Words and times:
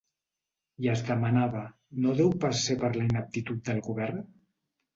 I 0.85 0.89
es 0.93 1.03
demanava: 1.09 1.61
‘No 2.07 2.15
deu 2.21 2.33
pas 2.47 2.65
ser 2.65 2.79
per 2.87 2.93
la 2.99 3.07
ineptitud 3.11 3.65
del 3.71 3.87
govern?’ 3.93 4.29